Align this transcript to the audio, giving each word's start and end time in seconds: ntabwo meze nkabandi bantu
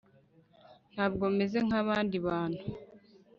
ntabwo 0.93 1.23
meze 1.37 1.57
nkabandi 1.67 2.17
bantu 2.27 2.63